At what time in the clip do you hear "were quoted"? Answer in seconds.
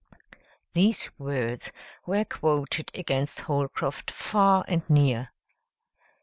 2.07-2.89